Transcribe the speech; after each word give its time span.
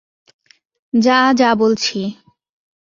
যা, 0.93 1.19
যা 1.39 1.49
বলছি! 1.55 1.99